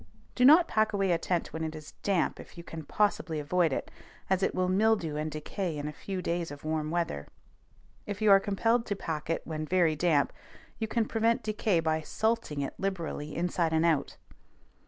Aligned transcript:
Do 0.33 0.45
not 0.45 0.67
pack 0.67 0.93
away 0.93 1.11
a 1.11 1.19
tent 1.19 1.53
when 1.53 1.63
it 1.63 1.75
is 1.75 1.91
damp 2.01 2.39
if 2.39 2.57
you 2.57 2.63
can 2.63 2.85
possibly 2.85 3.39
avoid 3.39 3.71
it, 3.71 3.91
as 4.31 4.41
it 4.41 4.55
will 4.55 4.67
mildew 4.67 5.15
and 5.15 5.29
decay 5.29 5.77
in 5.77 5.87
a 5.87 5.93
few 5.93 6.23
days 6.23 6.49
of 6.49 6.63
warm 6.65 6.89
weather. 6.89 7.27
If 8.07 8.19
you 8.19 8.31
are 8.31 8.39
compelled 8.39 8.87
to 8.87 8.95
pack 8.95 9.29
it 9.29 9.45
when 9.45 9.63
very 9.63 9.95
damp, 9.95 10.33
you 10.79 10.87
can 10.87 11.05
prevent 11.05 11.43
decay 11.43 11.81
by 11.81 12.01
salting 12.01 12.61
it 12.61 12.73
liberally 12.79 13.35
inside 13.35 13.73
and 13.73 13.85
out. 13.85 14.17